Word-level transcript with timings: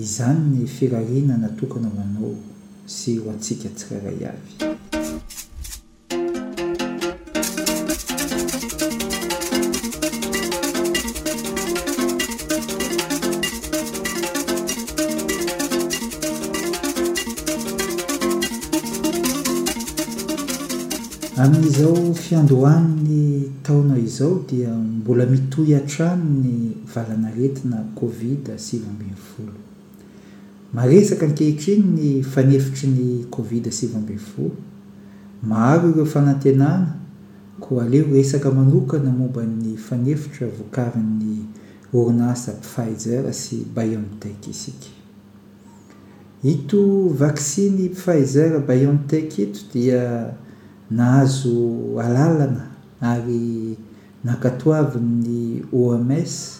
izany 0.00 0.40
ny 0.54 0.66
firariana 0.66 1.36
na 1.42 1.48
tokana 1.48 1.90
hmanao 1.90 2.30
sy 2.94 3.18
ho 3.20 3.26
antsika 3.34 3.68
tsiraray 3.76 4.22
avy 4.30 4.48
amin'izao 21.44 22.14
fiandohanny 22.24 23.50
taona 23.62 23.98
izao 23.98 24.42
dia 24.50 24.72
mbola 24.78 25.26
mitoy 25.26 25.74
atrano 25.76 26.24
ny 26.24 26.54
valana 26.94 27.28
retina 27.38 27.78
covid 27.98 28.42
asirombfolo 28.56 29.67
maresaka 30.72 31.24
ankehitriny 31.26 31.84
ny 31.96 32.08
fanefitry 32.22 32.88
ny 32.92 33.04
kovid 33.32 33.70
sivambifo 33.72 34.50
maro 35.42 35.88
ireo 35.90 36.04
fanantenana 36.04 36.94
koa 37.60 37.84
aleo 37.88 38.04
resaka 38.12 38.50
manokana 38.52 39.08
mombany 39.10 39.76
fanefitra 39.80 40.46
voakavin'ny 40.52 41.36
ornasa 41.92 42.52
pfizer 42.60 43.24
sy 43.34 43.64
biontek 43.74 44.44
isika 44.48 44.86
hito 46.44 47.08
vaksiny 47.16 47.88
pfizer 47.96 48.60
biontek 48.60 49.32
ito 49.40 49.60
dia 49.72 50.34
nahazo 50.92 51.96
alalana 52.00 52.66
ary 53.00 53.72
nakatoavin'ny 54.24 55.62
oms 55.72 56.58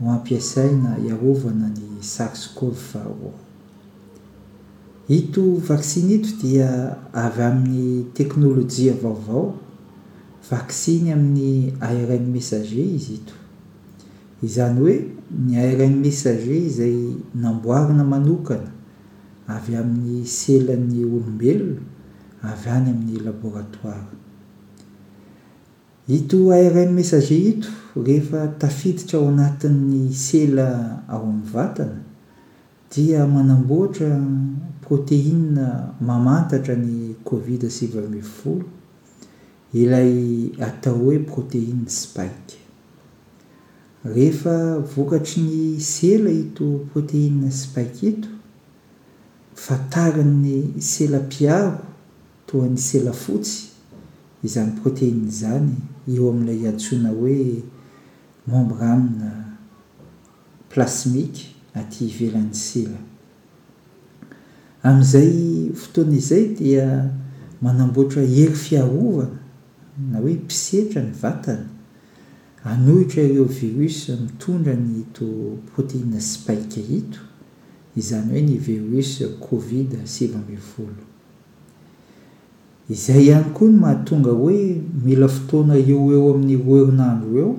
hoampiasaina 0.00 0.96
iarovana 1.08 1.68
ny 1.72 2.02
sarskove 2.04 2.76
fa 2.76 3.00
ito 5.08 5.42
vaksiny 5.66 6.14
ito 6.20 6.28
dia 6.42 6.96
avy 7.16 7.40
amin'ny 7.42 7.88
teknôlojia 8.14 8.92
vaovao 9.02 9.54
vaksiny 10.50 11.12
amin'ny 11.16 11.72
arn 11.80 12.26
messager 12.34 12.84
izy 12.84 13.14
hito 13.16 13.32
izany 14.44 14.76
hoe 14.82 14.96
ny 15.46 15.64
rn 15.70 15.94
messager 16.04 16.58
izay 16.60 16.96
namboarana 17.34 18.04
manokana 18.04 18.68
avy 19.54 19.76
amin'ny 19.80 20.26
selany 20.38 21.04
olombelona 21.08 21.80
avy 22.50 22.68
any 22.76 22.90
amin'ny 22.92 23.16
laboratoira 23.30 24.12
hito 26.10 26.44
arn 26.52 26.92
messager 26.98 27.40
hito 27.46 27.72
rehefa 28.04 28.46
tafiditra 28.58 29.18
ao 29.18 29.28
anatin'ny 29.28 30.12
sela 30.12 31.02
ao 31.08 31.22
amin'ny 31.22 31.50
vatana 31.52 32.00
dia 32.94 33.26
manamboatra 33.26 34.10
proteina 34.82 35.94
mamantatra 36.00 36.76
ny 36.76 37.14
kovid 37.24 37.62
sivamiyfolo 37.70 38.64
ilay 39.72 40.12
atao 40.60 40.94
hoe 40.98 41.18
proteina 41.18 41.88
spike 41.90 42.56
rehefa 44.04 44.78
vokatry 44.78 45.42
ny 45.42 45.80
sela 45.80 46.30
hito 46.30 46.68
proteine 46.92 47.50
spaike 47.52 48.06
ito 48.08 48.28
fatari 49.54 50.24
'ny 50.24 50.74
sela 50.80 51.18
piaro 51.20 51.78
toany 52.46 52.76
sela 52.76 53.12
fotsy 53.12 53.64
izany 54.44 54.72
proteine 54.82 55.30
zany 55.30 55.72
eo 56.14 56.30
amin'ilay 56.30 56.68
antsoina 56.68 57.08
hoe 57.08 57.64
mombraamina 58.46 59.30
plasmike 60.70 61.50
aty 61.74 62.04
ivelan'ny 62.06 62.54
sila 62.66 63.00
amin'izay 64.88 65.32
fotoana 65.80 66.14
izay 66.20 66.44
dia 66.58 66.88
manamboatra 67.60 68.22
hery 68.34 68.54
fiarovana 68.64 69.38
na 70.10 70.18
hoe 70.22 70.34
mpisetra 70.34 71.02
ny 71.02 71.12
vatana 71.22 71.66
anohitra 72.64 73.22
ieo 73.22 73.44
viros 73.44 74.08
mitondra 74.08 74.74
ny 74.76 75.00
ito 75.00 75.26
proteina 75.74 76.20
spike 76.20 76.80
hito 76.80 77.20
izany 77.96 78.30
hoe 78.30 78.42
ny 78.42 78.58
viros 78.58 79.12
covid 79.50 79.90
siva 80.06 80.38
mbivolo 80.38 81.02
izay 82.90 83.24
ihany 83.26 83.44
koa 83.50 83.68
ny 83.70 83.76
mahatonga 83.78 84.30
hoe 84.30 84.82
mila 85.04 85.28
fotoana 85.28 85.74
eo 85.78 86.12
eo 86.12 86.34
amin'ny 86.34 86.54
roerinandro 86.64 87.38
eo 87.40 87.56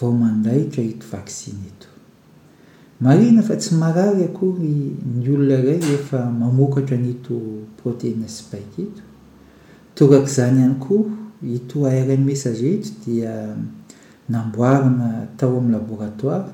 vao 0.00 0.12
mandraitra 0.12 0.82
hito 0.82 1.06
vaksiny 1.12 1.58
ito 1.66 1.88
marina 3.00 3.42
fa 3.42 3.56
tsy 3.56 3.74
marary 3.82 4.22
akory 4.28 4.74
ny 5.20 5.26
olona 5.34 5.56
ray 5.66 5.78
rehefa 5.88 6.20
mamokatra 6.40 6.96
nito 7.06 7.34
proteina 7.82 8.28
sipaika 8.36 8.76
ito 8.86 9.02
torak' 9.98 10.28
izany 10.30 10.58
ihany 10.60 10.76
kora 10.84 11.10
ito 11.56 11.76
airani 11.92 12.24
mesage 12.30 12.68
ito 12.76 12.90
dia 13.06 13.34
namboarana 14.32 15.08
tao 15.38 15.54
amin'ny 15.58 15.74
laboratoara 15.78 16.50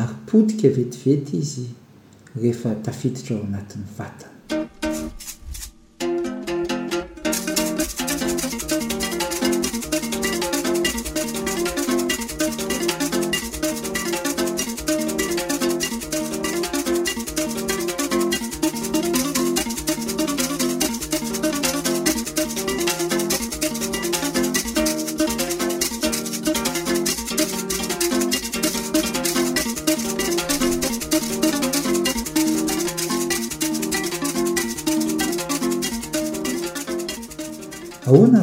ary 0.00 0.14
podika 0.28 0.68
vetivety 0.78 1.34
izy 1.44 1.66
rehefa 2.40 2.70
tafititra 2.88 3.32
ao 3.36 3.44
anatin'ny 3.48 3.88
fatana 3.98 4.37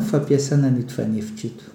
fampiasana 0.05 0.67
anito 0.67 0.93
fanevitra 0.93 1.49
ito 1.49 1.67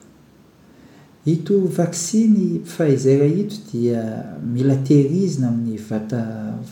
hito 1.25 1.57
vaksiny 1.79 2.59
pifahizer 2.65 3.21
hito 3.29 3.61
dia 3.73 4.25
mila 4.43 4.77
tehirizina 4.87 5.49
amin'ny 5.51 5.77
vata 5.79 6.23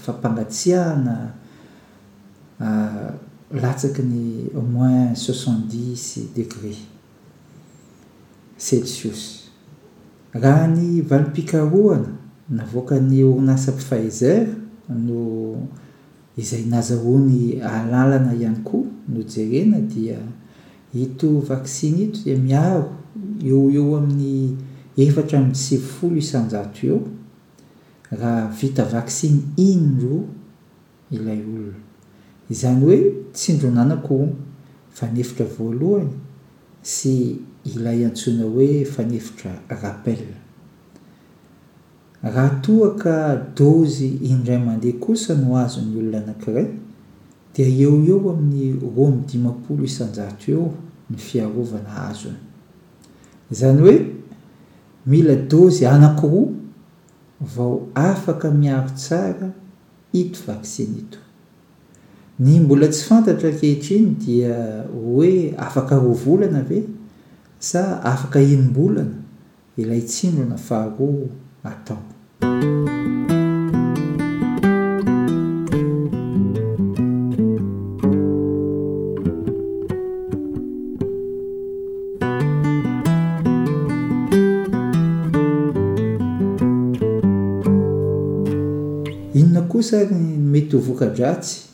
fampangatsiahana 0.02 1.16
ah, 2.62 3.10
latsaky 3.62 4.02
ny 4.02 4.24
au 4.54 4.62
moins 4.62 5.14
soixant 5.19 5.60
dix 5.69 6.19
degrés 6.36 6.80
celsius 8.56 9.50
raha 10.32 10.66
ny 10.70 11.02
valimpikaroana 11.02 12.08
navoaka 12.50 12.96
ny 13.02 13.25
orinasa 13.26 13.72
pifahizer 13.76 14.46
no 14.88 15.20
izay 16.38 16.62
nazahoany 16.64 17.61
alalana 17.62 18.32
ihany 18.34 18.62
koa 18.64 18.84
no 19.11 19.20
jerena 19.26 19.81
dia 19.84 20.19
hito 20.94 21.40
vaksiny 21.44 21.99
ito 22.08 22.20
di 22.25 22.32
miaro 22.40 22.88
eo 23.44 23.69
eo 23.69 23.96
amin'ny 24.00 24.56
efatra 24.96 25.37
min 25.40 25.52
sevy 25.52 25.85
folo 25.85 26.17
isanjato 26.17 26.81
eo 26.88 26.99
raha 28.08 28.49
vita 28.56 28.85
vaksiny 28.93 29.40
inndro 29.69 30.25
ilay 31.12 31.40
olona 31.44 31.76
izany 32.50 32.81
hoe 32.85 32.99
tsindronanako 33.37 34.17
fanefitra 34.96 35.44
voalohany 35.56 36.08
sy 36.82 37.37
ilay 37.69 38.05
antsoina 38.08 38.44
hoe 38.49 38.85
fanefitra 38.88 39.52
rapell 39.69 40.25
raha 42.25 42.61
tohaka 42.64 43.14
dozy 43.58 44.08
indray 44.31 44.56
mandeha 44.58 44.96
kosa 44.99 45.35
no 45.37 45.52
azo 45.56 45.81
ny 45.85 45.99
olona 46.00 46.19
anakiray 46.25 46.67
dia 47.55 47.67
eo 47.69 48.05
eo 48.05 48.21
amin'ny 48.31 48.73
romidimapolo 48.97 49.85
isanjato 49.85 50.45
eo 50.53 50.75
ny 51.11 51.17
fiarovana 51.27 51.91
azony 52.09 52.39
zany 53.50 53.81
hoe 53.83 53.97
mila 55.06 55.35
dozy 55.35 55.87
anakoroa 55.87 56.50
vao 57.55 57.89
afaka 57.95 58.50
miaro 58.50 58.91
tsara 58.91 59.53
ito 60.12 60.39
vaksiny 60.47 60.99
ito 61.03 61.19
ny 62.39 62.61
mbola 62.61 62.89
tsy 62.89 63.03
fantatra 63.09 63.50
kehitriny 63.50 64.12
dia 64.25 64.55
hoe 64.93 65.55
afaka 65.67 65.99
roa 66.05 66.15
volana 66.25 66.62
ve 66.69 66.85
sa 67.59 68.03
afaka 68.12 68.41
inombolana 68.43 69.15
ilay 69.81 70.00
tsindrona 70.03 70.56
faharoa 70.69 71.27
natao 71.65 72.03
sanymety 89.82 90.76
o 90.76 90.80
vokadraty 90.80 91.69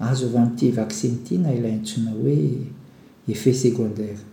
azo 0.00 0.26
avy 0.28 0.56
ty 0.56 0.70
vaksiny 0.72 1.16
t 1.24 1.38
na 1.38 1.52
ilay 1.54 1.72
antsona 1.78 2.10
hoe 2.10 2.36
efe 3.28 3.52
secondairan 3.54 4.28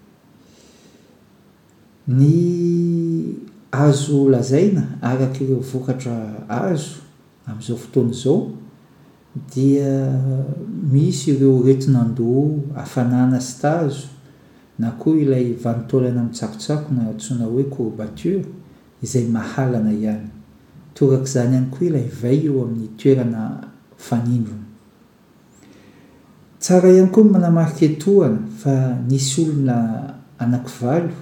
azo 3.71 4.17
aanaarakireo 4.33 5.61
vokatra 5.73 6.15
azo 6.47 6.99
am'izao 7.47 7.77
fotoany 7.77 8.11
izao 8.11 8.51
dia 9.53 9.91
misy 10.91 11.31
ireo 11.31 11.63
retinaando 11.63 12.63
afanana 12.75 13.39
s 13.41 13.59
tazo 13.61 14.07
na 14.79 14.91
koa 14.91 15.19
ilay 15.19 15.53
vanotaolana 15.63 16.21
amitsakotsako 16.21 16.93
na 16.93 17.09
antsona 17.09 17.45
hoe 17.45 17.63
corbatora 17.63 18.43
izay 19.03 19.25
mahalana 19.27 19.93
ihany 19.93 20.36
ia 21.01 21.99
ihany 22.33 22.87
koanmanaarke 27.11 27.87
aa 28.65 28.97
nisy 29.09 29.41
olona 29.49 29.77
anaki 30.43 30.71
valo 30.81 31.13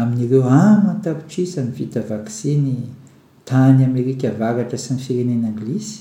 amin'ireo 0.00 0.42
amatapitrisa 0.42 1.62
ny 1.64 1.70
vita 1.76 2.00
vaksiny 2.10 2.74
tany 3.48 3.78
amerika 3.84 4.28
varatra 4.40 4.78
sy 4.84 4.92
ny 4.94 5.00
firenenaanglisy 5.06 5.94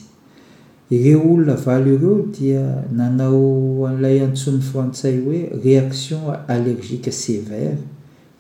ireo 0.96 1.22
olona 1.32 1.56
valo 1.66 1.90
ireo 1.96 2.18
dia 2.38 2.64
nanao 3.00 3.42
an'lay 3.90 4.18
antsony 4.28 4.62
frantsay 4.70 5.16
hoe 5.26 5.40
reaction 5.66 6.22
allergika 6.54 7.12
severa 7.12 7.78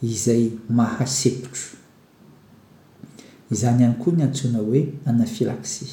izay 0.01 0.43
mahasekotro 0.69 1.80
izany 3.51 3.81
ihany 3.83 3.97
koa 4.03 4.13
ny 4.15 4.23
antsona 4.23 4.59
hoe 4.63 4.81
anafilaxy 5.05 5.85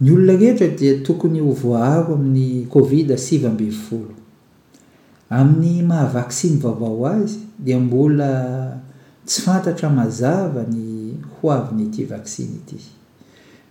ny 0.00 0.10
olona 0.14 0.32
rehetra 0.38 0.68
dia 0.68 1.02
tokony 1.02 1.40
hovoharo 1.42 2.14
amin'ny 2.14 2.64
covid 2.70 3.10
asibfo 3.18 4.06
amin'ny 5.30 5.82
mahavaksiny 5.82 6.58
vaovao 6.62 7.06
azy 7.06 7.38
dia 7.58 7.80
mbola 7.80 8.78
tsy 9.26 9.42
fantatra 9.42 9.88
mazava 9.90 10.62
ny 10.70 11.14
hoaviny 11.40 11.82
ity 11.84 12.04
vaksiny 12.10 12.54
ity 12.58 12.76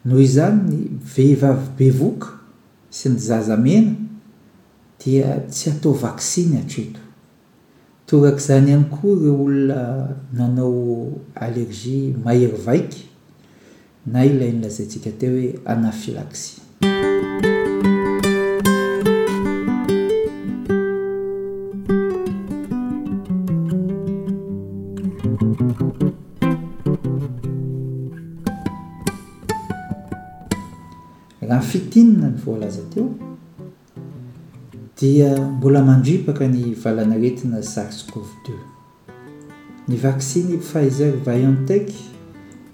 noho 0.06 0.22
izany 0.22 0.78
vehivavy 1.16 1.68
bevoka 1.78 2.28
sy 2.90 3.10
ny 3.10 3.20
zazamena 3.20 3.92
dia 5.04 5.40
tsy 5.50 5.70
atao 5.72 5.94
vaksiny 5.94 6.56
atreto 6.60 7.02
torak' 8.08 8.40
izany 8.42 8.72
ihany 8.72 8.88
koa 8.90 9.20
re 9.24 9.30
olona 9.30 9.82
nanao 10.32 11.12
allergia 11.36 12.16
mahery 12.26 12.58
vaiky 12.66 13.04
na 14.08 14.26
ilainylazaitsika 14.26 15.12
te 15.20 15.28
hoe 15.28 15.60
anafilaksi 15.66 16.62
raha 31.42 31.60
nfitinina 31.64 32.28
ny 32.30 32.38
voalaza 32.46 32.82
teo 32.92 33.12
dia 35.00 35.32
mbola 35.48 35.84
mandripaka 35.86 36.48
ny 36.48 36.76
valana 36.84 37.16
retina 37.16 37.64
sarskove 37.64 38.30
ii 38.50 38.60
ny 39.88 39.96
vaksiny 39.96 40.60
fizer 40.60 41.14
viontec 41.26 41.88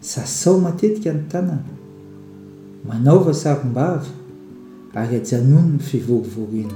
sasao 0.00 0.60
matetika 0.60 1.12
ny 1.12 1.24
tanàny 1.32 1.79
manaova 2.86 3.32
sarom-bava 3.34 4.06
ary 4.94 5.16
ajanono 5.20 5.68
ny 5.76 5.80
fivorivorena 5.80 6.74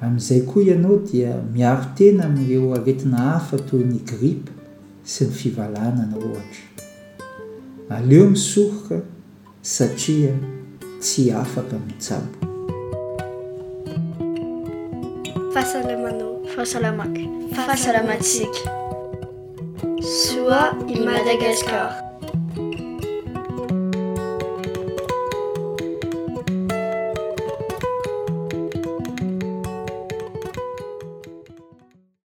amin'izay 0.00 0.40
koa 0.48 0.62
ianao 0.62 0.96
dia 1.06 1.36
miaro-tena 1.54 2.24
amin''reo 2.26 2.74
aretina 2.76 3.16
hafa 3.30 3.56
toy 3.58 3.84
ny 3.86 3.98
gripa 4.10 4.52
sy 5.04 5.24
ny 5.26 5.32
fivalanana 5.40 6.14
rohatra 6.22 6.64
aleo 7.96 8.26
misoroka 8.30 8.96
satria 9.62 10.32
tsy 11.00 11.22
afaka 11.42 11.76
min'ny 11.84 11.98
tsabo 11.98 12.36
fasalamaoasmakaasalamaksk 15.54 18.54
soa 20.06 20.62
i 20.94 20.96
madagaskar 21.06 22.13